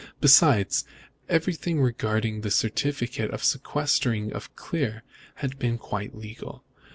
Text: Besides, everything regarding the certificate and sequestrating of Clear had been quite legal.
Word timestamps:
Besides, 0.19 0.83
everything 1.29 1.79
regarding 1.79 2.41
the 2.41 2.49
certificate 2.49 3.29
and 3.29 3.39
sequestrating 3.39 4.31
of 4.33 4.55
Clear 4.55 5.03
had 5.35 5.59
been 5.59 5.77
quite 5.77 6.15
legal. 6.15 6.63